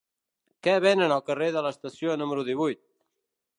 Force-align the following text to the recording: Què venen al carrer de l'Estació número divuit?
Què 0.67 0.73
venen 0.85 1.13
al 1.17 1.21
carrer 1.27 1.51
de 1.57 1.63
l'Estació 1.67 2.17
número 2.25 2.49
divuit? 2.51 2.83